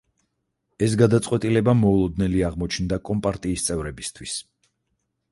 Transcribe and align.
ეს 0.85 0.93
გადაწყვეტილება 1.01 1.75
მოულოდნელი 1.81 2.41
აღმოჩნდა 2.47 2.99
კომპარტიის 3.09 3.67
წევრებისთვის. 3.69 4.39